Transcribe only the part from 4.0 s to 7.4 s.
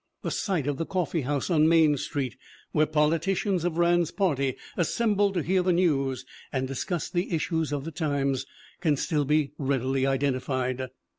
party assembled to hear the news and discuss the